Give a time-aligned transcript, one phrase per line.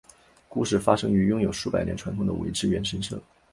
[0.49, 3.21] 故事发生于拥有数百年传统的苇之原神社。